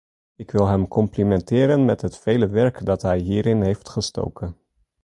Ik 0.35 0.51
wil 0.51 0.67
hem 0.67 0.87
complimenteren 0.87 1.85
met 1.85 2.01
het 2.01 2.17
vele 2.17 2.47
werk 2.47 2.85
dat 2.85 3.01
hij 3.01 3.17
hierin 3.19 3.61
heeft 3.61 3.89
gestoken. 3.89 4.57